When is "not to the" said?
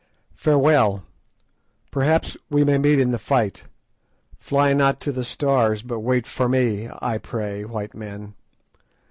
4.73-5.23